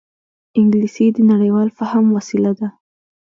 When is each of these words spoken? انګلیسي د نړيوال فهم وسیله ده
انګلیسي 0.59 1.05
د 1.15 1.17
نړيوال 1.31 1.69
فهم 1.77 2.05
وسیله 2.17 2.51
ده 2.59 2.67